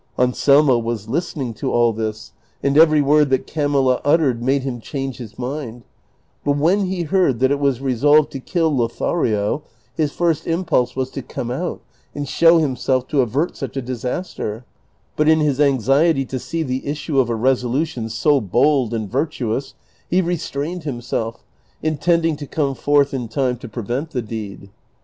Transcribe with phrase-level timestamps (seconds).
[0.17, 2.31] Anselmo was listening to all this,
[2.63, 5.83] and every word that Camilla uttered made him change his mind;
[6.43, 9.61] but when he heard that it vvas resolved to kill Lothario
[9.93, 11.81] his first impulse was to come out
[12.15, 14.65] and show himself to avert such a disaster;
[15.15, 19.75] but in his anxiety to see the issue of a resolution so bold and virtuous
[20.09, 21.43] he resti'ained himself,
[21.83, 24.71] inteniiing to come forth in time to prevent the deed.